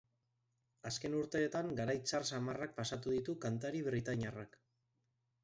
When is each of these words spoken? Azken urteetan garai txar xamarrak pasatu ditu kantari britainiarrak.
Azken 0.91 1.17
urteetan 1.17 1.69
garai 1.81 1.95
txar 2.07 2.25
xamarrak 2.31 2.73
pasatu 2.81 3.15
ditu 3.19 3.37
kantari 3.45 3.85
britainiarrak. 3.91 4.61